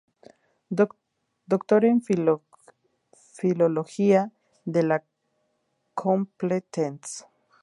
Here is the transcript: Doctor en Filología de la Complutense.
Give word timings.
Doctor 1.45 1.85
en 1.85 2.01
Filología 2.01 4.31
de 4.65 4.81
la 4.81 5.05
Complutense. 5.93 7.25